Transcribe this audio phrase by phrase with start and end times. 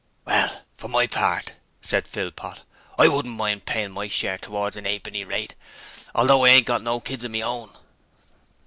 [0.25, 2.61] 'Well, for my part,' said Philpot,
[2.97, 5.53] 'I wouldn't mind payin' my share towards a 'appeny rate,
[6.15, 7.69] although I ain't got no kids o' me own.'